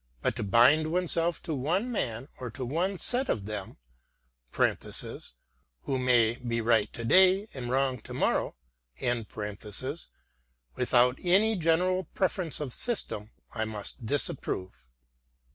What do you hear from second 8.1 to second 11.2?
morrow) without